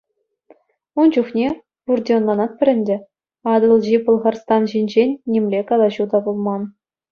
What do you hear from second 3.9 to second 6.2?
Пӑлхарстан ҫинчен нимле калаҫу